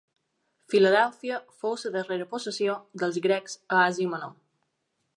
Filadèlfia 0.73 1.37
fou 1.59 1.77
la 1.83 1.93
darrera 1.97 2.29
possessió 2.33 2.79
dels 3.03 3.23
grecs 3.27 3.63
a 3.75 3.81
Àsia 3.91 4.15
Menor. 4.17 4.35